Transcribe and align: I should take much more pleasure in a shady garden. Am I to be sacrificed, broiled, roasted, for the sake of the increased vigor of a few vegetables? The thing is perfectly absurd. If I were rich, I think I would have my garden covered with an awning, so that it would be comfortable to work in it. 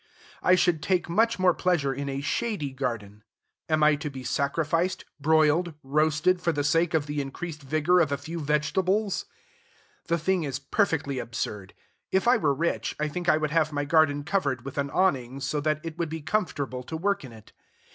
I 0.41 0.55
should 0.55 0.81
take 0.81 1.07
much 1.07 1.37
more 1.37 1.53
pleasure 1.53 1.93
in 1.93 2.09
a 2.09 2.21
shady 2.21 2.71
garden. 2.71 3.23
Am 3.69 3.83
I 3.83 3.93
to 3.97 4.09
be 4.09 4.23
sacrificed, 4.23 5.05
broiled, 5.19 5.75
roasted, 5.83 6.41
for 6.41 6.51
the 6.51 6.63
sake 6.63 6.95
of 6.95 7.05
the 7.05 7.21
increased 7.21 7.61
vigor 7.61 7.99
of 7.99 8.11
a 8.11 8.17
few 8.17 8.39
vegetables? 8.39 9.25
The 10.07 10.17
thing 10.17 10.43
is 10.43 10.57
perfectly 10.57 11.19
absurd. 11.19 11.75
If 12.09 12.27
I 12.27 12.37
were 12.37 12.51
rich, 12.55 12.95
I 12.99 13.09
think 13.09 13.29
I 13.29 13.37
would 13.37 13.51
have 13.51 13.71
my 13.71 13.85
garden 13.85 14.23
covered 14.23 14.65
with 14.65 14.79
an 14.79 14.89
awning, 14.89 15.39
so 15.39 15.61
that 15.61 15.79
it 15.83 15.99
would 15.99 16.09
be 16.09 16.21
comfortable 16.21 16.81
to 16.81 16.97
work 16.97 17.23
in 17.23 17.31
it. 17.31 17.51